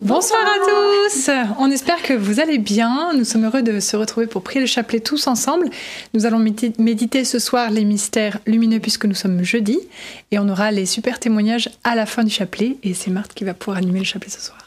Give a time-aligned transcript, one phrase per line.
[0.00, 1.28] Bonsoir à tous
[1.58, 3.12] On espère que vous allez bien.
[3.14, 5.68] Nous sommes heureux de se retrouver pour prier le chapelet tous ensemble.
[6.14, 9.76] Nous allons méditer ce soir les mystères lumineux puisque nous sommes jeudi
[10.30, 13.42] et on aura les super témoignages à la fin du chapelet et c'est Marthe qui
[13.42, 14.58] va pouvoir animer le chapelet ce soir.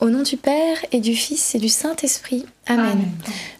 [0.00, 2.44] Au nom du Père et du Fils et du Saint-Esprit.
[2.66, 3.00] Amen.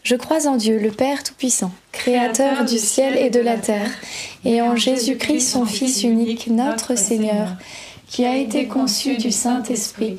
[0.02, 3.90] Je crois en Dieu, le Père Tout-Puissant, Créateur du ciel et de la terre,
[4.44, 7.56] et en Jésus-Christ, son Fils unique, notre Seigneur,
[8.08, 10.18] qui a été conçu du Saint-Esprit,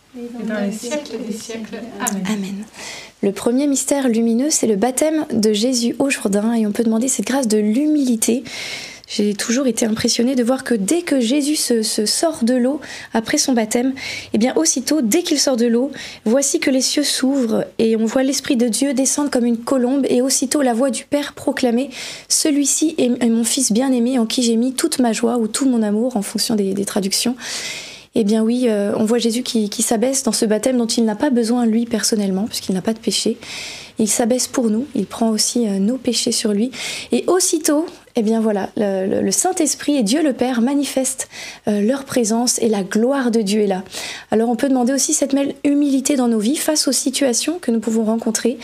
[0.17, 1.79] et dans les siècles des siècles.
[1.99, 2.23] Amen.
[2.27, 2.63] Amen.
[3.23, 7.07] Le premier mystère lumineux, c'est le baptême de Jésus au Jourdain, et on peut demander
[7.07, 8.43] cette grâce de l'humilité
[9.11, 12.79] j'ai toujours été impressionnée de voir que dès que Jésus se, sort de l'eau
[13.13, 15.91] après son baptême, et eh bien aussitôt, dès qu'il sort de l'eau,
[16.23, 20.05] voici que les cieux s'ouvrent et on voit l'Esprit de Dieu descendre comme une colombe
[20.07, 21.89] et aussitôt la voix du Père proclamer
[22.29, 25.83] Celui-ci est, mon Fils bien-aimé en qui j'ai mis toute ma joie ou tout mon
[25.83, 27.35] amour en fonction des, traductions.
[28.13, 31.05] Eh bien oui, euh, on voit Jésus qui, qui s'abaisse dans ce baptême dont il
[31.05, 33.37] n'a pas besoin lui personnellement, puisqu'il n'a pas de péché.
[33.99, 36.71] Il s'abaisse pour nous, il prend aussi euh, nos péchés sur lui.
[37.13, 37.85] Et aussitôt,
[38.15, 41.29] eh bien voilà, le, Saint-Esprit et Dieu le Père manifestent
[41.67, 43.83] euh, leur présence et la gloire de Dieu est là.
[44.31, 47.71] Alors on peut demander aussi cette même humilité dans nos vies face aux situations que
[47.71, 48.57] nous pouvons rencontrer,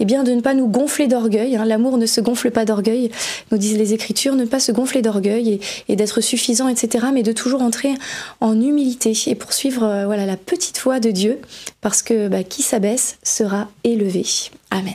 [0.00, 1.56] eh bien de ne pas nous gonfler d'orgueil.
[1.56, 1.64] Hein.
[1.64, 3.10] L'amour ne se gonfle pas d'orgueil,
[3.50, 7.06] nous disent les Écritures, ne pas se gonfler d'orgueil et, d'être suffisant, etc.
[7.12, 7.94] Mais de toujours entrer
[8.40, 11.40] en humilité et poursuivre euh, voilà la petite voix de Dieu,
[11.80, 14.24] parce que bah, qui s'abaisse sera élevé.
[14.70, 14.94] Amen.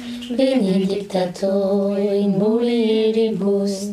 [0.35, 3.91] benedictato in mulieribus,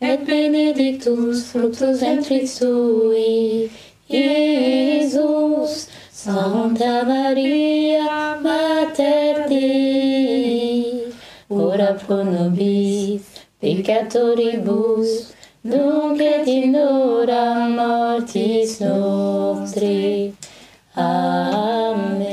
[0.00, 3.70] et benedictus fructus ventris tui,
[4.08, 5.88] Iesus.
[6.28, 11.06] Santa Maria, Mater Dei,
[11.48, 13.22] ora pro nobis
[13.60, 15.32] peccatoribus,
[15.62, 20.34] nunc et in hora mortis nostri.
[20.96, 22.27] Amen.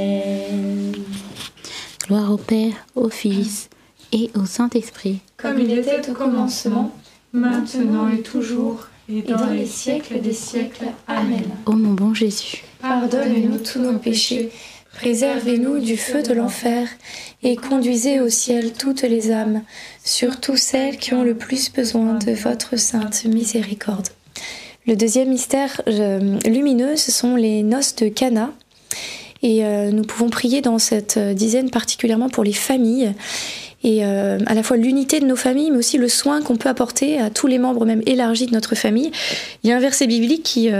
[2.07, 3.69] Gloire au Père, au Fils
[4.11, 5.21] et au Saint-Esprit.
[5.37, 6.91] Comme il était au commencement,
[7.33, 10.85] maintenant et toujours, et dans les siècles des siècles.
[11.07, 11.43] Amen.
[11.65, 14.51] Ô mon bon Jésus, Pardonne-nous tous nos péchés,
[14.93, 16.87] préservez-nous du feu de l'enfer,
[17.41, 19.63] et conduisez au ciel toutes les âmes,
[20.03, 24.09] surtout celles qui ont le plus besoin de votre sainte miséricorde.
[24.85, 28.51] Le deuxième mystère euh, lumineux, ce sont les noces de Cana.
[29.45, 33.13] Et euh, nous pouvons prier dans cette euh, dizaine particulièrement pour les familles
[33.83, 36.67] et euh, à la fois l'unité de nos familles, mais aussi le soin qu'on peut
[36.67, 39.11] apporter à tous les membres même élargis de notre famille.
[39.61, 40.71] Il y a un verset biblique qui,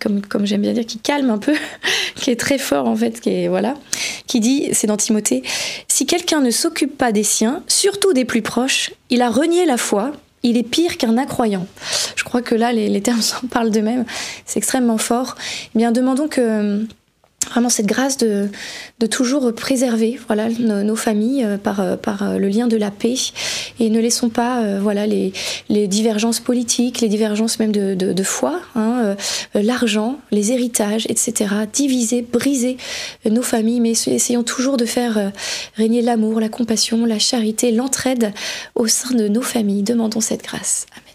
[0.00, 1.52] comme, comme j'aime bien dire, qui calme un peu,
[2.14, 3.74] qui est très fort en fait, qui est voilà,
[4.26, 5.42] qui dit, c'est dans Timothée,
[5.86, 9.76] si quelqu'un ne s'occupe pas des siens, surtout des plus proches, il a renié la
[9.76, 10.12] foi.
[10.42, 11.66] Il est pire qu'un incroyant.
[12.14, 14.04] Je crois que là, les, les termes s'en parlent d'eux-mêmes.
[14.46, 15.34] C'est extrêmement fort.
[15.74, 16.86] Eh bien, demandons que
[17.48, 18.48] vraiment cette grâce de,
[19.10, 23.16] toujours préserver voilà nos, familles euh, par, euh, euh, le lien de la paix.
[23.80, 25.32] Et ne laissons pas voilà les,
[25.68, 29.16] divergences politiques les divergences même de, foi hein,
[29.54, 32.76] l'argent les héritages etc diviser briser
[33.24, 33.80] nos familles.
[33.80, 35.32] Mais essayons toujours de faire
[35.76, 38.32] régner l'amour la compassion la charité l'entraide
[38.74, 39.82] au sein de nos familles.
[39.82, 40.86] Demandons cette grâce.
[40.92, 41.06] Amen.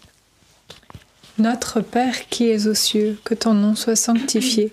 [1.38, 4.72] Notre Père qui es aux cieux, que ton nom soit sanctifié,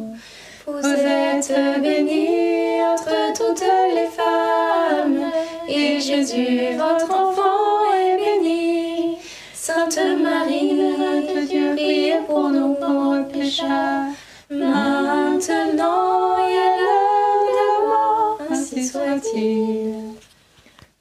[0.81, 5.31] Vous êtes bénie entre toutes les femmes,
[5.67, 9.17] et Jésus, votre enfant, est béni.
[9.53, 14.07] Sainte Marie, Mère de Dieu, priez pour nous pauvres pécheurs,
[14.49, 19.93] maintenant et à l'heure de la mort, ainsi soit-il.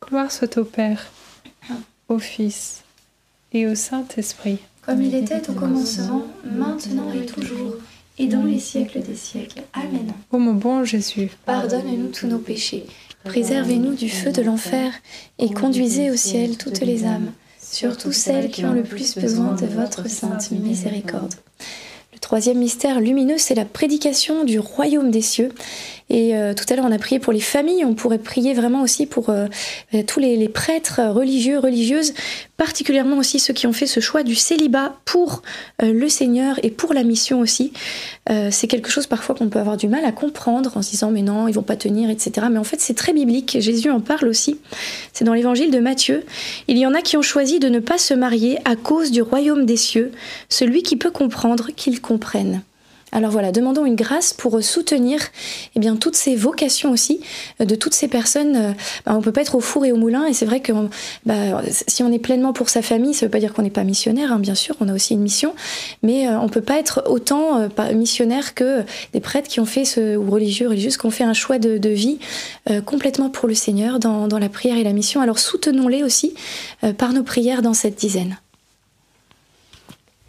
[0.07, 1.11] Gloire soit au Père,
[2.09, 2.83] au Fils
[3.53, 4.59] et au Saint-Esprit.
[4.85, 7.77] Comme il était au commencement, maintenant et toujours,
[8.21, 9.63] et dans les siècles des siècles.
[9.73, 10.13] Amen.
[10.31, 12.85] Ô mon bon Jésus, Pardonne-nous tous nos péchés,
[13.25, 14.93] Préservez-nous du feu de l'enfer
[15.39, 19.67] et conduisez au ciel toutes les âmes, surtout celles qui ont le plus besoin de
[19.67, 21.35] votre sainte miséricorde.
[22.13, 25.51] Le troisième mystère lumineux, c'est la prédication du royaume des cieux.
[26.11, 28.83] Et euh, tout à l'heure, on a prié pour les familles, on pourrait prier vraiment
[28.83, 29.47] aussi pour euh,
[29.95, 32.13] euh, tous les, les prêtres religieux, religieuses,
[32.61, 35.41] particulièrement aussi ceux qui ont fait ce choix du célibat pour
[35.83, 37.73] euh, le Seigneur et pour la mission aussi.
[38.29, 41.11] Euh, c'est quelque chose parfois qu'on peut avoir du mal à comprendre en se disant
[41.11, 42.49] mais non, ils vont pas tenir, etc.
[42.51, 43.57] Mais en fait, c'est très biblique.
[43.61, 44.59] Jésus en parle aussi.
[45.15, 46.23] C'est dans l'évangile de Matthieu.
[46.69, 49.23] Il y en a qui ont choisi de ne pas se marier à cause du
[49.23, 50.13] royaume des cieux.
[50.51, 52.61] Celui qui peut comprendre, qu'il comprenne.
[53.13, 55.21] Alors voilà, demandons une grâce pour soutenir
[55.77, 57.21] eh bien, toutes ces vocations aussi
[57.61, 58.57] euh, de toutes ces personnes.
[58.57, 58.73] Euh,
[59.07, 60.73] bah, on peut pas être au four et au moulin et c'est vrai que
[61.27, 63.85] bah, si on est pleinement pour sa famille, ça veut pas dire qu'on n'est pas
[63.85, 65.55] missionnaire, hein, bien sûr, on a aussi une mission,
[66.03, 69.85] mais euh, on peut pas être autant euh, missionnaire que des prêtres qui ont fait
[69.85, 72.19] ce, ou religieux, religieuses qui ont fait un choix de, de vie
[72.71, 75.21] euh, complètement pour le Seigneur dans, dans la prière et la mission.
[75.21, 76.35] Alors soutenons-les aussi
[76.85, 78.39] euh, par nos prières dans cette dizaine.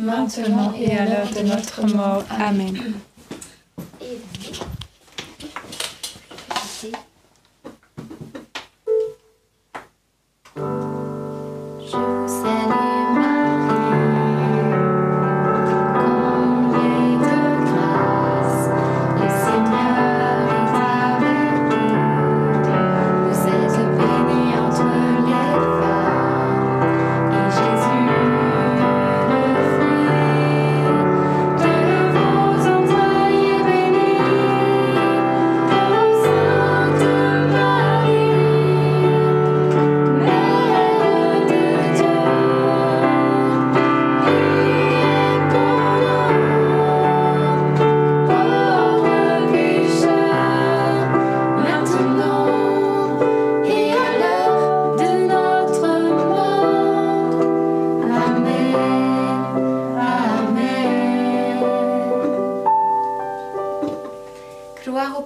[0.00, 2.24] maintenant et à l'heure de notre mort.
[2.38, 2.76] Amen.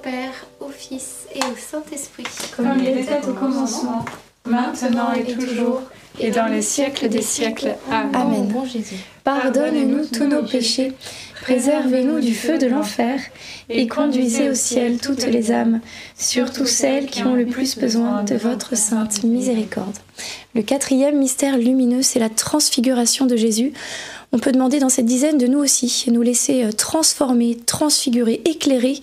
[0.04, 2.24] Père, au Fils et au Saint-Esprit.
[2.54, 4.04] Comme il était au commencement,
[4.44, 5.80] maintenant et toujours,
[6.20, 7.74] et dans les siècles des siècles.
[7.90, 8.14] Amen.
[8.14, 8.48] Amen.
[8.48, 8.96] Bon Jésus.
[9.24, 10.92] Pardonne-nous tous nos péchés,
[11.40, 13.18] préservez-nous du feu de l'enfer,
[13.70, 15.80] et conduisez au ciel toutes les âmes,
[16.18, 19.96] surtout celles qui ont le plus besoin de votre sainte miséricorde.
[20.54, 23.72] Le quatrième mystère lumineux, c'est la transfiguration de Jésus.
[24.34, 28.98] On peut demander dans cette dizaine de nous aussi nous laisser euh, transformer, transfigurer, éclairer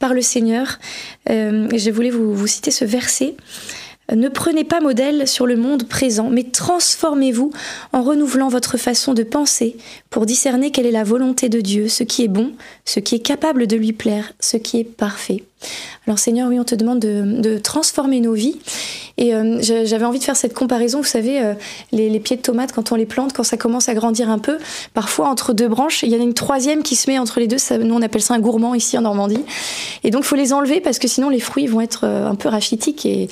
[0.00, 0.80] par le Seigneur.
[1.30, 3.36] Euh, je voulais vous, vous citer ce verset.
[4.12, 7.52] Ne prenez pas modèle sur le monde présent, mais transformez-vous
[7.92, 9.76] en renouvelant votre façon de penser
[10.10, 12.50] pour discerner quelle est la volonté de Dieu, ce qui est bon,
[12.84, 15.44] ce qui est capable de lui plaire, ce qui est parfait.
[16.06, 18.58] Alors Seigneur, oui, on te demande de, transformer nos vies.
[19.18, 21.54] Et euh, j'avais envie de faire cette comparaison, vous savez, euh,
[21.92, 24.58] les, pieds de tomates, quand on les plante, quand ça commence à grandir un peu,
[24.94, 27.46] parfois entre deux branches, il y en a une troisième qui se met entre les
[27.46, 29.44] deux, nous on appelle ça un gourmand ici en Normandie.
[30.02, 32.34] Et donc il faut les enlever parce que sinon les fruits vont être euh, un
[32.34, 33.28] peu rachitiques et,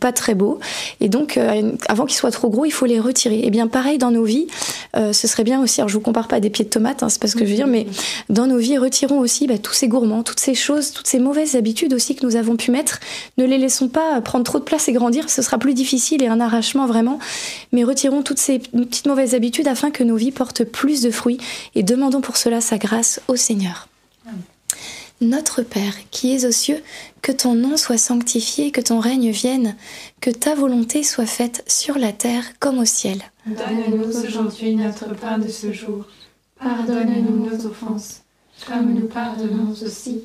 [0.00, 0.60] pas très beaux.
[1.00, 1.38] Et donc
[1.88, 3.40] avant qu'ils soient trop gros, il faut les retirer.
[3.44, 4.46] Et bien pareil dans nos vies,
[4.94, 7.08] ce serait bien aussi, alors je vous compare pas à des pieds de tomates, hein,
[7.08, 7.86] c'est pas ce que je veux dire, mais
[8.28, 11.54] dans nos vies, retirons aussi bah, tous ces gourmands, toutes ces choses, toutes ces mauvaises
[11.54, 13.00] habitudes aussi que nous avons pu mettre.
[13.38, 16.28] Ne les laissons pas prendre trop de place et grandir, ce sera plus difficile et
[16.28, 17.18] un arrachement vraiment.
[17.72, 21.38] Mais retirons toutes ces petites mauvaises habitudes afin que nos vies portent plus de fruits
[21.74, 23.88] et demandons pour cela sa grâce au Seigneur.
[25.20, 26.82] Notre Père, qui es aux cieux,
[27.22, 29.76] que ton nom soit sanctifié, que ton règne vienne,
[30.20, 33.22] que ta volonté soit faite sur la terre comme au ciel.
[33.46, 36.06] Donne-nous aujourd'hui notre pain de ce jour.
[36.60, 38.22] Pardonne-nous nos offenses,
[38.66, 40.24] comme nous pardonnons aussi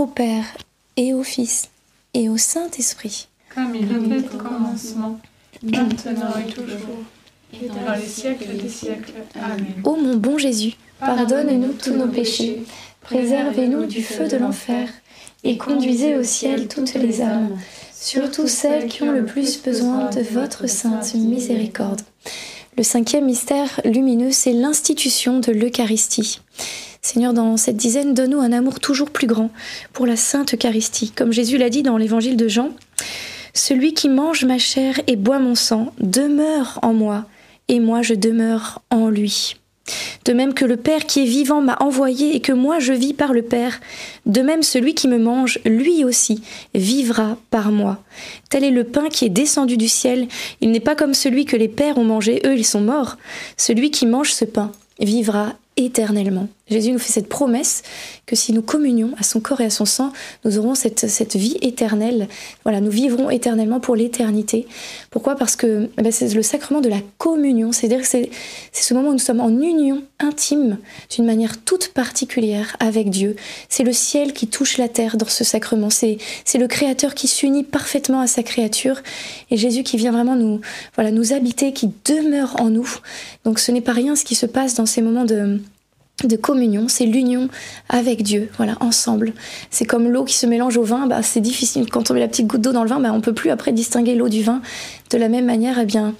[0.00, 0.56] au Père
[0.96, 1.68] et au Fils
[2.14, 3.28] et au Saint-Esprit.
[3.54, 5.20] Comme il était au commencement,
[5.62, 7.04] maintenant et toujours,
[7.52, 9.12] et dans les siècles des siècles.
[9.34, 9.82] Amen.
[9.84, 12.64] Ô mon bon Jésus, pardonne-nous tous nos péchés,
[13.02, 14.88] préservez-nous du feu de l'enfer,
[15.44, 17.58] et conduisez au ciel toutes les âmes,
[17.92, 22.00] surtout celles qui ont le plus besoin de votre sainte miséricorde.
[22.78, 26.40] Le cinquième mystère lumineux, c'est l'institution de l'Eucharistie.
[27.02, 29.50] Seigneur, dans cette dizaine, donne-nous un amour toujours plus grand
[29.94, 31.10] pour la Sainte Eucharistie.
[31.10, 32.70] Comme Jésus l'a dit dans l'évangile de Jean,
[33.54, 37.24] Celui qui mange ma chair et boit mon sang demeure en moi,
[37.68, 39.56] et moi je demeure en lui.
[40.26, 43.14] De même que le Père qui est vivant m'a envoyé et que moi je vis
[43.14, 43.80] par le Père,
[44.26, 46.42] de même celui qui me mange, lui aussi,
[46.74, 48.04] vivra par moi.
[48.50, 50.28] Tel est le pain qui est descendu du ciel.
[50.60, 53.16] Il n'est pas comme celui que les pères ont mangé, eux ils sont morts.
[53.56, 56.48] Celui qui mange ce pain vivra éternellement.
[56.68, 57.82] Jésus nous fait cette promesse
[58.26, 60.12] que si nous communions à son corps et à son sang,
[60.44, 62.28] nous aurons cette, cette vie éternelle.
[62.64, 64.66] Voilà, nous vivrons éternellement pour l'éternité.
[65.10, 65.34] Pourquoi?
[65.36, 67.72] Parce que eh ben, c'est le sacrement de la communion.
[67.72, 68.30] C'est-à-dire que c'est
[68.72, 70.78] c'est ce moment où nous sommes en union intime
[71.10, 73.36] d'une manière toute particulière avec Dieu.
[73.68, 75.90] C'est le ciel qui touche la terre dans ce sacrement.
[75.90, 79.00] C'est c'est le Créateur qui s'unit parfaitement à sa créature
[79.50, 80.60] et Jésus qui vient vraiment nous,
[80.94, 82.88] voilà, nous habiter, qui demeure en nous.
[83.44, 85.60] Donc ce n'est pas rien ce qui se passe dans ces moments de
[86.26, 87.48] de communion, c'est l'union
[87.88, 89.32] avec Dieu, voilà, ensemble.
[89.70, 91.88] C'est comme l'eau qui se mélange au vin, bah, c'est difficile.
[91.90, 93.72] Quand on met la petite goutte d'eau dans le vin, bah, on peut plus après
[93.72, 94.60] distinguer l'eau du vin.
[95.10, 96.14] De la même manière, eh bien,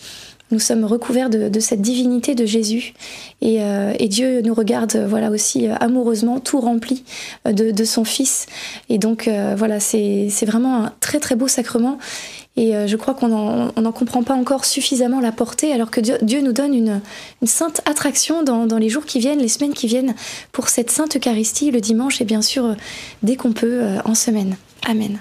[0.51, 2.95] nous sommes recouverts de, cette divinité de Jésus
[3.41, 7.05] et, euh, Dieu nous regarde euh, voilà aussi euh, amoureusement, tout rempli
[7.45, 8.47] de, son Fils.
[8.89, 11.99] Et donc voilà, c'est vraiment un très très beau sacrement.
[12.57, 16.53] Et je crois qu'on n'en comprend pas encore suffisamment la portée, alors que Dieu, nous
[16.53, 17.01] donne une,
[17.45, 20.15] sainte attraction dans, les jours qui viennent, les semaines qui viennent,
[20.53, 22.77] pour cette sainte Eucharistie, le dimanche et bien sûr
[23.23, 24.57] dès qu'on peut en semaine.
[24.87, 25.21] Amen.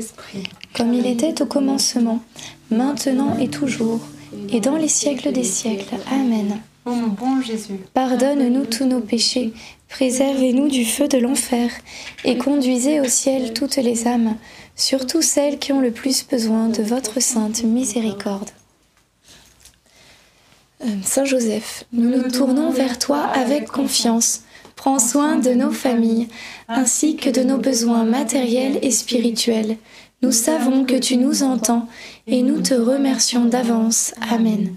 [0.00, 0.44] Saint-Esprit.
[0.74, 2.22] comme il était au commencement,
[2.70, 4.00] maintenant et toujours,
[4.50, 5.96] et dans les siècles des siècles.
[6.10, 6.60] Amen.
[6.84, 9.52] Ô mon bon Jésus, Pardonne-nous tous nos péchés,
[9.88, 11.70] préservez-nous du feu de l'enfer,
[12.24, 14.36] et conduisez au ciel toutes les âmes,
[14.76, 18.50] surtout celles qui ont le plus besoin de votre sainte miséricorde.
[20.84, 24.42] Euh, Saint Joseph, nous nous tournons vers toi avec confiance.
[24.78, 26.28] Prends soin de nos familles,
[26.68, 29.76] ainsi que de nos besoins matériels et spirituels.
[30.22, 31.88] Nous savons que tu nous entends
[32.28, 34.14] et nous te remercions d'avance.
[34.30, 34.76] Amen.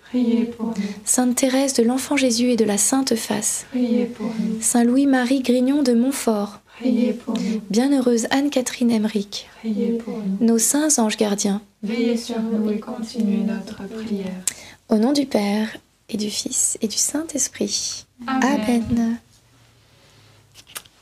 [0.11, 0.73] priez pour nous,
[1.05, 5.41] Sainte Thérèse de l'Enfant Jésus et de la Sainte Face, priez pour nous, Saint Louis-Marie
[5.41, 10.45] Grignon de Montfort, priez pour nous, Bienheureuse Anne-Catherine Emmerich, priez pour nous.
[10.45, 14.43] nos saints anges gardiens, Veillez sur nous et continuez notre prière.
[14.89, 15.75] au nom du Père
[16.09, 18.05] et du Fils et du Saint-Esprit.
[18.27, 18.61] Amen.
[18.67, 19.17] Amen.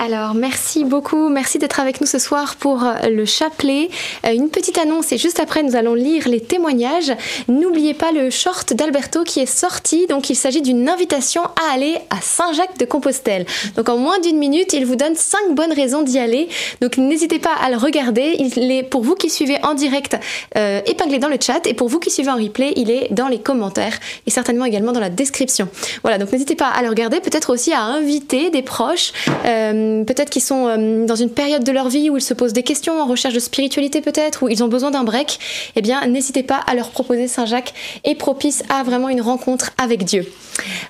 [0.02, 1.28] Alors, merci beaucoup.
[1.28, 3.90] Merci d'être avec nous ce soir pour euh, le chapelet.
[4.26, 7.12] Euh, Une petite annonce et juste après, nous allons lire les témoignages.
[7.50, 10.08] N'oubliez pas le short d'Alberto qui est sorti.
[10.08, 13.46] Donc, il s'agit d'une invitation à aller à Saint-Jacques-de-Compostelle.
[13.76, 16.48] Donc, en moins d'une minute, il vous donne cinq bonnes raisons d'y aller.
[16.80, 18.38] Donc, n'hésitez pas à le regarder.
[18.40, 20.16] Il est, pour vous qui suivez en direct,
[20.56, 21.68] euh, épinglé dans le chat.
[21.68, 24.94] Et pour vous qui suivez en replay, il est dans les commentaires et certainement également
[24.94, 25.68] dans la description.
[26.04, 27.20] Voilà, donc n'hésitez pas à le regarder.
[27.20, 29.12] Peut-être aussi à inviter des proches.
[29.46, 32.34] Euh, euh, peut-être qu'ils sont euh, dans une période de leur vie où ils se
[32.34, 35.40] posent des questions en recherche de spiritualité peut-être, où ils ont besoin d'un break,
[35.76, 37.74] eh bien n'hésitez pas à leur proposer Saint-Jacques
[38.04, 40.26] est propice à vraiment une rencontre avec Dieu.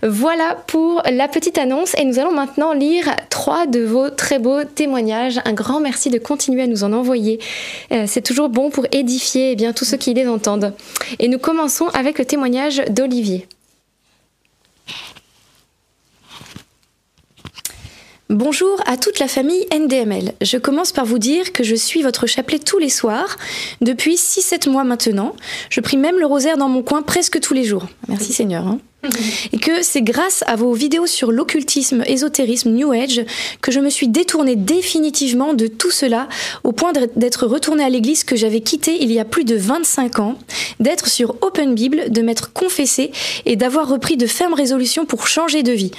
[0.03, 4.63] Voilà pour la petite annonce et nous allons maintenant lire trois de vos très beaux
[4.63, 5.39] témoignages.
[5.45, 7.39] Un grand merci de continuer à nous en envoyer.
[7.91, 10.73] Euh, C'est toujours bon pour édifier eh bien, tous ceux qui les entendent.
[11.19, 13.47] Et nous commençons avec le témoignage d'Olivier.
[18.29, 20.33] Bonjour à toute la famille NDML.
[20.43, 23.37] Je commence par vous dire que je suis votre chapelet tous les soirs
[23.81, 25.35] depuis 6-7 mois maintenant.
[25.71, 27.87] Je prie même le rosaire dans mon coin presque tous les jours.
[28.07, 28.67] Merci Seigneur.
[28.67, 28.79] hein.
[29.53, 33.21] Et que c'est grâce à vos vidéos sur l'occultisme, ésotérisme, New Age
[33.61, 36.27] que je me suis détournée définitivement de tout cela
[36.63, 40.19] au point d'être retournée à l'église que j'avais quittée il y a plus de 25
[40.19, 40.35] ans,
[40.79, 43.11] d'être sur Open Bible, de m'être confessée
[43.45, 45.91] et d'avoir repris de fermes résolutions pour changer de vie.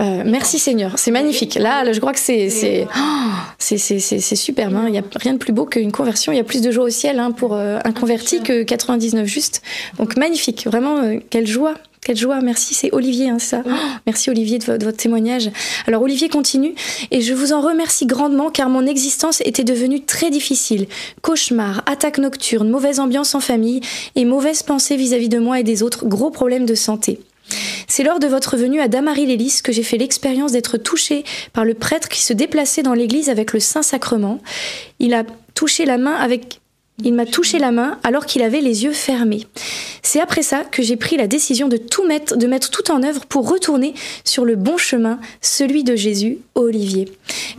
[0.00, 1.54] Euh, merci Seigneur, c'est magnifique.
[1.54, 4.74] Là, là, je crois que c'est c'est oh, superbe.
[4.76, 4.84] hein.
[4.88, 6.32] Il n'y a rien de plus beau qu'une conversion.
[6.32, 9.26] Il y a plus de joie au ciel hein, pour euh, un converti que 99
[9.26, 9.62] juste.
[9.98, 11.74] Donc magnifique, vraiment euh, quelle joie.
[12.06, 13.64] Quelle joie, merci, c'est Olivier, hein, ça.
[13.66, 13.70] Oh,
[14.06, 15.50] merci Olivier de, vo- de votre témoignage.
[15.88, 16.72] Alors Olivier continue,
[17.10, 20.86] et je vous en remercie grandement car mon existence était devenue très difficile.
[21.22, 23.80] Cauchemars, attaques nocturnes, mauvaise ambiance en famille
[24.14, 27.18] et mauvaises pensées vis-à-vis de moi et des autres, gros problèmes de santé.
[27.88, 31.74] C'est lors de votre venue à Damary-les-Lys que j'ai fait l'expérience d'être touchée par le
[31.74, 34.38] prêtre qui se déplaçait dans l'église avec le Saint-Sacrement.
[35.00, 36.60] Il a touché la main avec
[37.04, 39.46] il m'a touché la main alors qu'il avait les yeux fermés.
[40.02, 43.02] C'est après ça que j'ai pris la décision de tout mettre, de mettre tout en
[43.02, 43.92] œuvre pour retourner
[44.24, 47.08] sur le bon chemin, celui de Jésus, Olivier.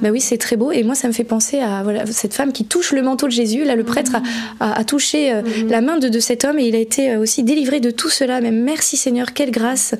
[0.01, 2.51] Ben oui, c'est très beau et moi ça me fait penser à voilà, cette femme
[2.51, 3.63] qui touche le manteau de Jésus.
[3.63, 4.21] Là, le prêtre a,
[4.65, 7.19] a- a touché euh, la main de, de cet homme et il a été euh,
[7.19, 8.41] aussi délivré de tout cela.
[8.41, 9.93] Même merci Seigneur, quelle grâce.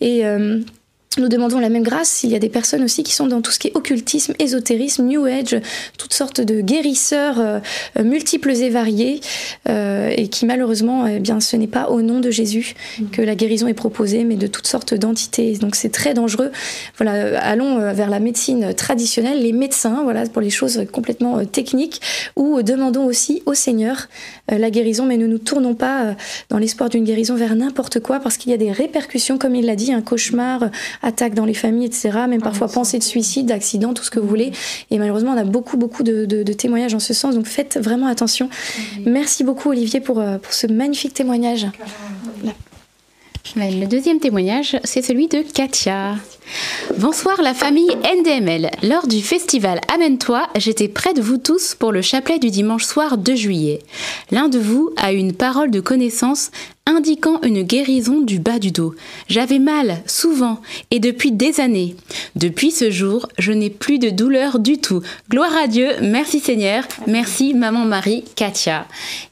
[0.00, 0.58] Et euh,
[1.18, 2.22] nous demandons la même grâce.
[2.24, 5.04] Il y a des personnes aussi qui sont dans tout ce qui est occultisme, ésotérisme,
[5.04, 5.60] New Age,
[5.98, 7.58] toutes sortes de guérisseurs euh,
[7.98, 9.20] euh, multiples et variés,
[9.68, 12.74] euh, et qui malheureusement, eh bien, ce n'est pas au nom de Jésus
[13.12, 15.52] que la guérison est proposée, mais de toutes sortes d'entités.
[15.54, 16.50] Donc c'est très dangereux.
[16.96, 22.00] Voilà, euh, allons vers la médecine traditionnelle, les médecins, voilà, pour les choses complètement techniques,
[22.36, 24.08] ou demandons aussi au Seigneur
[24.50, 26.14] euh, la guérison, mais ne nous tournons pas
[26.48, 29.66] dans l'espoir d'une guérison vers n'importe quoi, parce qu'il y a des répercussions, comme il
[29.66, 30.70] l'a dit, un cauchemar,
[31.04, 32.10] euh, attaque dans les familles, etc.
[32.28, 34.52] Même parfois pensée de suicide, d'accident, tout ce que vous voulez.
[34.90, 37.34] Et malheureusement, on a beaucoup, beaucoup de, de- de témoignages en ce sens.
[37.34, 38.48] Donc faites vraiment attention.
[39.04, 41.66] Merci beaucoup, Olivier, pour, euh, pour ce magnifique témoignage.
[43.56, 46.14] Le deuxième témoignage, c'est celui de Katia.
[46.98, 48.70] Bonsoir la famille NDML.
[48.82, 53.18] Lors du festival Amène-toi, j'étais près de vous tous pour le chapelet du dimanche soir
[53.18, 53.78] 2 juillet.
[54.30, 56.50] L'un de vous a eu une parole de connaissance
[56.84, 58.94] indiquant une guérison du bas du dos.
[59.28, 60.60] J'avais mal, souvent,
[60.90, 61.94] et depuis des années.
[62.34, 65.00] Depuis ce jour, je n'ai plus de douleur du tout.
[65.30, 68.86] Gloire à Dieu, merci Seigneur, merci Maman Marie, Katia.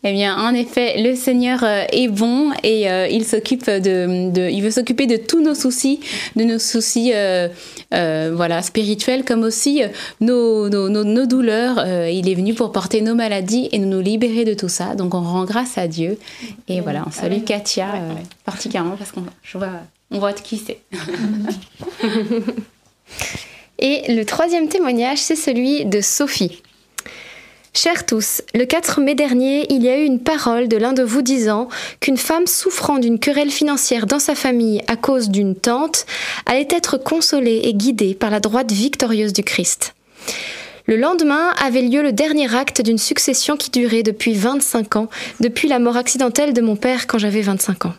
[0.04, 5.06] Eh bien, en effet, le Seigneur euh, est bon et euh, il il veut s'occuper
[5.06, 6.00] de tous nos soucis,
[6.36, 7.48] de nos soucis, euh,
[7.94, 9.88] euh, voilà, spirituels comme aussi euh,
[10.20, 11.84] nos, nos, nos- nos douleurs.
[12.08, 14.94] Il est venu pour porter nos maladies et nous libérer de tout ça.
[14.94, 16.18] Donc, on rend grâce à Dieu.
[16.68, 17.86] Et voilà, on salue Katia
[18.44, 19.68] particulièrement parce qu'on je vois,
[20.10, 20.78] on voit qui c'est.
[23.78, 26.60] Et le troisième témoignage, c'est celui de Sophie.
[27.72, 31.04] Chers tous, le 4 mai dernier, il y a eu une parole de l'un de
[31.04, 31.68] vous disant
[32.00, 36.04] qu'une femme souffrant d'une querelle financière dans sa famille à cause d'une tante
[36.46, 39.94] allait être consolée et guidée par la droite victorieuse du Christ.
[40.86, 45.68] Le lendemain avait lieu le dernier acte d'une succession qui durait depuis 25 ans, depuis
[45.68, 47.94] la mort accidentelle de mon père quand j'avais 25 ans.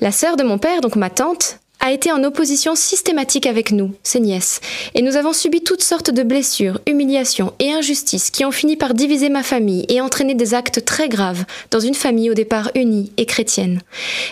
[0.00, 3.92] La sœur de mon père, donc ma tante, a été en opposition systématique avec nous,
[4.02, 4.60] ses nièces,
[4.94, 8.94] et nous avons subi toutes sortes de blessures, humiliations et injustices qui ont fini par
[8.94, 13.12] diviser ma famille et entraîner des actes très graves dans une famille au départ unie
[13.16, 13.80] et chrétienne.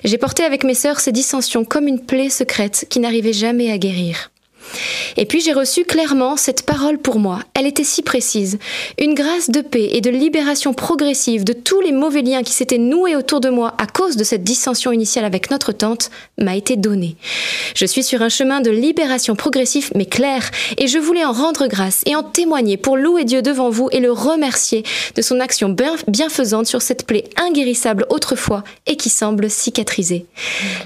[0.05, 3.79] J'ai porté avec mes sœurs ces dissensions comme une plaie secrète qui n'arrivait jamais à
[3.79, 4.31] guérir.
[5.17, 7.41] Et puis j'ai reçu clairement cette parole pour moi.
[7.55, 8.59] Elle était si précise.
[8.99, 12.79] Une grâce de paix et de libération progressive de tous les mauvais liens qui s'étaient
[12.79, 16.77] noués autour de moi à cause de cette dissension initiale avec notre tante m'a été
[16.77, 17.17] donnée.
[17.75, 21.67] Je suis sur un chemin de libération progressif mais clair et je voulais en rendre
[21.67, 24.83] grâce et en témoigner pour louer Dieu devant vous et le remercier
[25.15, 30.27] de son action bien- bienfaisante sur cette plaie inguérissable autrefois et qui semble cicatrisée.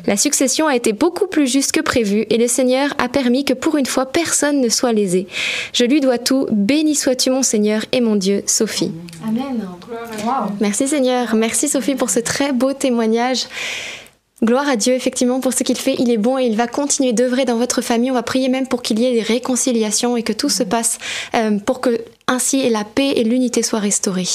[0.07, 3.55] La succession a été beaucoup plus juste que prévu et le Seigneur a permis que
[3.55, 5.27] pour une fois personne ne soit lésé.
[5.73, 6.47] Je lui dois tout.
[6.51, 8.93] Béni sois-tu mon Seigneur et mon Dieu, Sophie.
[9.27, 9.67] Amen.
[10.61, 11.35] Merci Seigneur.
[11.35, 13.47] Merci Sophie pour ce très beau témoignage.
[14.45, 15.95] Gloire à Dieu, effectivement, pour ce qu'il fait.
[16.01, 18.11] Il est bon et il va continuer d'œuvrer dans votre famille.
[18.11, 20.99] On va prier même pour qu'il y ait des réconciliations et que tout se passe
[21.35, 24.27] euh, pour que ainsi la paix et l'unité soient restaurées.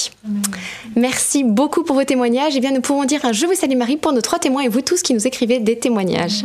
[0.96, 2.56] Merci beaucoup pour vos témoignages.
[2.56, 4.68] Et bien, nous pouvons dire un Je vous salue Marie pour nos trois témoins et
[4.68, 6.44] vous tous qui nous écrivez des témoignages.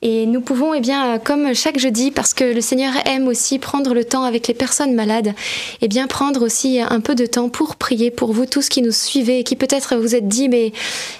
[0.00, 3.94] Et nous pouvons, eh bien, comme chaque jeudi, parce que le Seigneur aime aussi prendre
[3.94, 5.34] le temps avec les personnes malades,
[5.80, 8.92] eh bien, prendre aussi un peu de temps pour prier pour vous tous qui nous
[8.92, 10.72] suivez et qui peut-être vous êtes dit, mais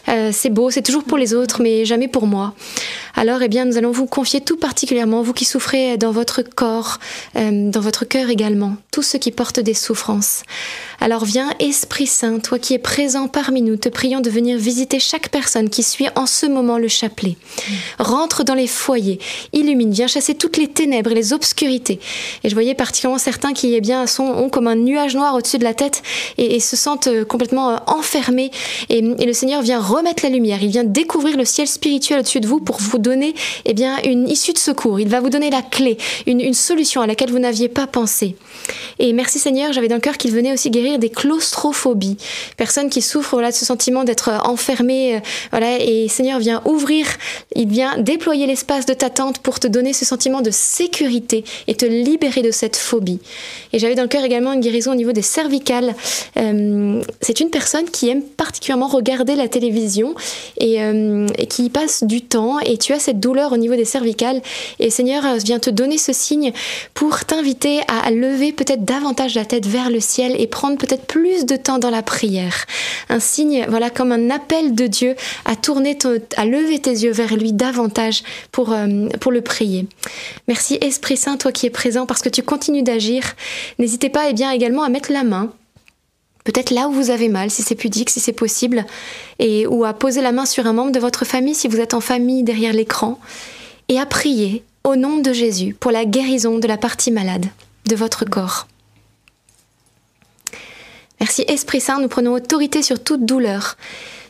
[0.09, 2.55] euh, c'est beau, c'est toujours pour les autres, mais jamais pour moi.
[3.17, 6.99] Alors, eh bien, nous allons vous confier tout particulièrement, vous qui souffrez dans votre corps,
[7.35, 10.45] euh, dans votre cœur également, tous ceux qui portent des souffrances.
[11.01, 14.99] Alors viens, Esprit Saint, toi qui es présent parmi nous, te prions de venir visiter
[14.99, 17.37] chaque personne qui suit en ce moment le chapelet.
[18.01, 19.21] Rentre dans les foyers,
[19.53, 22.01] illumine, viens chasser toutes les ténèbres et les obscurités.
[22.43, 25.59] Et je voyais particulièrement certains qui eh bien, sont, ont comme un nuage noir au-dessus
[25.59, 26.03] de la tête
[26.37, 28.51] et, se sentent euh, complètement euh, enfermés.
[28.89, 32.41] Et, et le Seigneur vient remettre la lumière, il vient découvrir le ciel spirituel au-dessus
[32.41, 33.35] de vous pour vous donner
[33.67, 34.99] eh bien, une issue de secours.
[34.99, 35.97] Il va vous donner la clé,
[36.27, 38.35] une, une solution à laquelle vous n'aviez pas pensé.
[38.99, 42.17] Et merci Seigneur, j'avais dans le cœur qu'il venait aussi guérir des claustrophobies,
[42.57, 45.17] personnes qui souffrent voilà, de ce sentiment d'être enfermées.
[45.17, 47.07] euh, voilà, et Seigneur vient ouvrir,
[47.55, 51.75] il vient déployer l'espace de ta tente pour te donner ce sentiment de sécurité et
[51.75, 53.21] te libérer de cette phobie.
[53.73, 55.95] Et j'avais dans le cœur également une guérison au niveau des cervicales.
[56.37, 60.15] Euh, c'est une personne qui aime particulièrement regarder la télévision
[60.59, 63.77] et, euh, et qui y passe du temps et tu as cette douleur au niveau
[63.77, 64.41] des cervicales
[64.79, 66.53] et Seigneur vient te donner ce signe
[66.95, 71.47] pour t'inviter à lever peut-être davantage la tête vers le ciel et prendre peut-être plus
[71.47, 72.67] de temps dans la prière.
[73.09, 75.97] Un signe, voilà, comme un appel de Dieu à tourner,
[76.37, 79.87] à lever tes yeux vers lui davantage pour, euh, pour le prier.
[80.49, 83.23] Merci Esprit Saint, toi qui es présent parce que tu continues d'agir.
[83.79, 85.53] N'hésitez pas eh bien également à mettre la main
[86.45, 88.87] peut-être là où vous avez mal, si c'est pudique, si c'est possible,
[89.39, 91.93] et ou à poser la main sur un membre de votre famille si vous êtes
[91.93, 93.21] en famille derrière l'écran,
[93.91, 97.45] et à prier au nom de Jésus pour la guérison de la partie malade
[97.89, 98.69] de votre corps.
[101.21, 103.77] Merci Esprit Saint, nous prenons autorité sur toute douleur,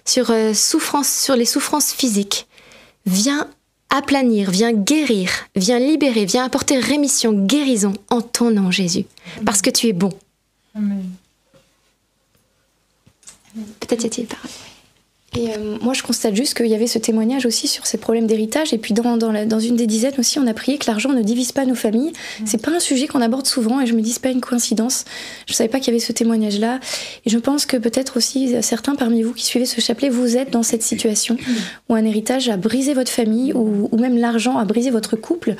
[0.06, 2.46] sur euh, souffrance, sur les souffrances physiques.
[3.04, 3.48] Viens
[3.90, 9.04] aplanir, viens guérir, viens libérer, viens apporter rémission, guérison en ton nom Jésus,
[9.44, 10.12] parce que tu es bon.
[10.74, 11.10] Amen.
[13.80, 14.50] Peut-être y a-t-il parole.
[15.38, 18.26] Et euh, moi, je constate juste qu'il y avait ce témoignage aussi sur ces problèmes
[18.26, 18.72] d'héritage.
[18.72, 21.10] Et puis, dans, dans, la- dans une des dizaines aussi, on a prié que l'argent
[21.12, 22.12] ne divise pas nos familles.
[22.44, 23.80] C'est pas un sujet qu'on aborde souvent.
[23.80, 25.04] Et je me dis, c'est pas une coïncidence.
[25.46, 26.80] Je savais pas qu'il y avait ce témoignage-là.
[27.24, 30.36] Et je pense que peut-être aussi euh, certains parmi vous qui suivez ce chapelet, vous
[30.36, 31.36] êtes dans cette situation
[31.88, 35.54] où un héritage a brisé votre famille, ou, ou même l'argent a brisé votre couple,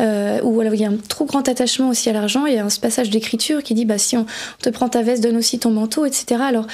[0.00, 2.46] euh, où voilà, il y a un trop grand attachement aussi à l'argent.
[2.46, 4.26] Il y a un ce passage d'écriture qui dit, bah, si on
[4.60, 6.40] te prend ta veste, donne aussi ton manteau, etc.
[6.42, 6.66] Alors,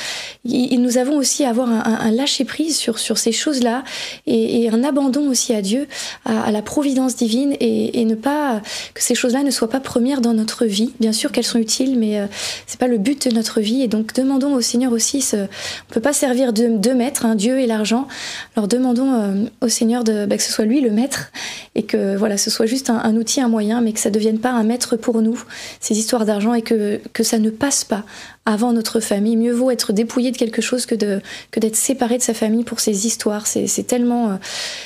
[0.47, 3.85] nous avons aussi à avoir un, un- un lâcher prise sur, ces choses-là
[4.27, 5.87] et, un abandon aussi à Dieu,
[6.25, 8.63] à, la providence divine et, ne pas
[8.95, 10.93] que ces choses-là ne soient pas premières dans notre vie.
[11.01, 12.27] Bien sûr qu'elles sont utiles, mais euh,
[12.67, 13.83] c'est pas le but de notre vie.
[13.83, 17.35] Et donc demandons au Seigneur aussi, ce, on peut pas servir deux, deux maîtres, hein,
[17.35, 18.07] Dieu et l'argent.
[18.55, 21.33] Alors demandons euh, au Seigneur de, bah, que ce soit lui le maître
[21.75, 24.51] et que voilà, ce soit juste un, outil, un moyen, mais que ça devienne pas
[24.51, 25.43] un maître pour nous
[25.81, 28.05] ces histoires d'argent et que que ça ne passe pas
[28.47, 29.37] avant notre famille.
[29.37, 31.21] Mieux vaut être dépouillé de quelque chose que de
[31.51, 33.47] que d'être séparé de sa famille pour ces histoires.
[33.47, 34.37] C'est tellement euh,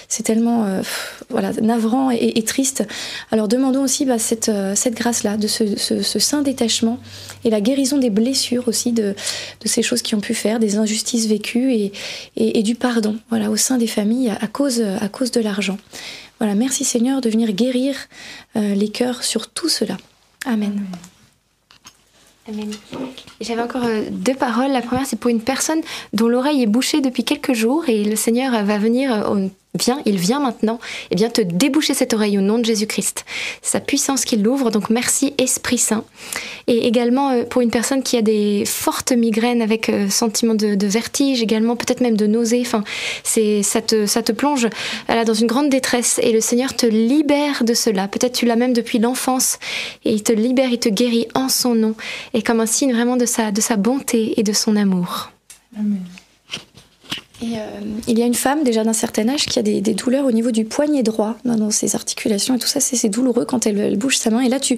[0.09, 2.85] c'est tellement euh, pff, voilà navrant et, triste.
[3.31, 6.99] Alors demandons aussi bah, cette euh, cette grâce là, de ce, ce, ce saint détachement
[7.45, 9.15] et la guérison des blessures aussi de
[9.61, 11.93] de ces choses qui ont pu faire, des injustices vécues et
[12.37, 13.17] et, et du pardon.
[13.29, 15.77] Voilà au sein des familles à, cause à cause de l'argent.
[16.41, 17.95] Voilà, merci Seigneur de venir guérir
[18.57, 19.99] euh, les cœurs sur tout cela.
[20.47, 20.87] Amen.
[23.41, 24.71] J'avais encore euh, deux paroles.
[24.71, 25.81] La première, c'est pour une personne
[26.13, 29.31] dont l'oreille est bouchée depuis quelques jours et le Seigneur euh, va venir,
[29.75, 30.79] euh, vient, il vient maintenant,
[31.11, 33.25] et bien te déboucher cette oreille au nom de Jésus-Christ.
[33.63, 36.05] Sa puissance qui l'ouvre, donc merci Esprit Saint.
[36.67, 40.87] Et également euh, pour une personne qui a des fortes migraines avec euh, sentiment de,
[40.87, 42.63] vertige, également peut-être même de nausée.
[42.63, 42.85] Enfin,
[43.23, 44.69] c'est ça te plonge
[45.07, 48.09] voilà, dans une grande détresse et le Seigneur te libère de cela.
[48.09, 49.59] Peut-être tu l'as même depuis l'enfance
[50.05, 51.95] et il te libère, il te guérit en son nom
[52.35, 55.31] et comme un signe vraiment de sa de sa bonté et de son amour.
[55.79, 56.01] Amen.
[57.43, 57.61] Et euh,
[58.07, 60.51] il y a une femme déjà d'un certain âge qui a des, douleurs au niveau
[60.51, 64.31] du poignet droit, dans, ses articulations et tout ça, c'est douloureux quand elle, bouge sa
[64.31, 64.41] main.
[64.41, 64.77] Et là, tu,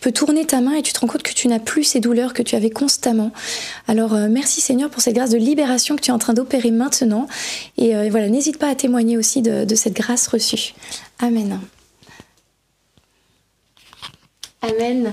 [0.00, 2.32] peux tourner ta main et tu te rends compte que tu n'as plus ces douleurs
[2.32, 3.32] que tu avais constamment.
[3.88, 6.70] Alors, euh, merci Seigneur pour cette grâce de libération que tu es en train d'opérer
[6.70, 7.26] maintenant.
[7.76, 10.74] Et euh, voilà, n'hésite pas à témoigner aussi de, de cette grâce reçue.
[11.18, 11.58] Amen.
[14.62, 15.12] Amen.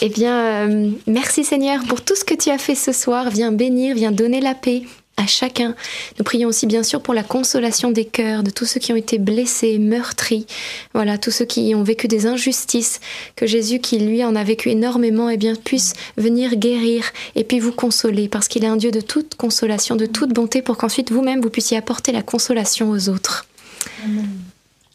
[0.00, 0.68] Eh bien,
[1.08, 3.30] merci Seigneur pour tout ce que tu as fait ce soir.
[3.30, 4.84] Viens bénir, viens donner la paix
[5.18, 5.74] à chacun.
[6.18, 8.96] Nous prions aussi bien sûr pour la consolation des cœurs de tous ceux qui ont
[8.96, 10.46] été blessés, meurtris,
[10.94, 13.00] voilà, tous ceux qui ont vécu des injustices,
[13.36, 17.04] que Jésus qui lui en a vécu énormément, eh bien puisse venir guérir
[17.34, 20.62] et puis vous consoler parce qu'il est un Dieu de toute consolation, de toute bonté
[20.62, 23.46] pour qu'ensuite vous-même vous puissiez apporter la consolation aux autres.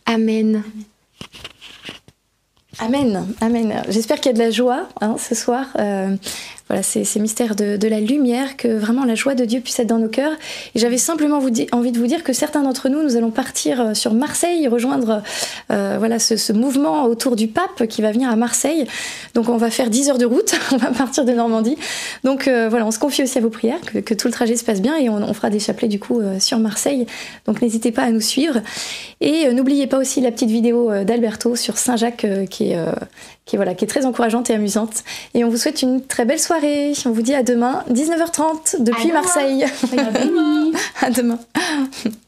[0.06, 0.64] Amen.
[2.80, 3.84] Amen, amen.
[3.90, 5.68] J'espère qu'il y a de la joie hein, ce soir.
[5.78, 6.16] Euh,
[6.70, 9.88] voilà, c'est ces mystères de, la lumière, que vraiment la joie de Dieu puisse être
[9.88, 10.32] dans nos cœurs.
[10.74, 13.94] Et j'avais simplement envie de vous dire que certains d'entre nous, nous allons partir euh,
[13.94, 15.22] sur Marseille, rejoindre
[15.72, 18.86] euh, voilà ce, mouvement autour du pape qui va venir à Marseille.
[19.34, 21.78] Donc on va faire 10 heures de route, on va partir de Normandie.
[22.24, 24.64] Donc euh, voilà, on se confie aussi à vos prières, que, tout le trajet se
[24.64, 27.08] passe bien et on, fera des chapelets du coup sur Marseille.
[27.46, 28.62] Donc n'hésitez pas à nous suivre.
[29.20, 32.74] Et n'oubliez pas aussi la petite vidéo d'Alberto sur Saint-Jacques qui
[33.46, 35.04] qui, voilà, qui est très encourageante et amusante.
[35.34, 36.53] Et on vous souhaite une très belle soirée.
[37.06, 39.14] On vous dit à demain, 19h30 depuis À demain.
[39.22, 39.66] Marseille.
[40.14, 40.74] Bénis.
[41.02, 41.40] à demain.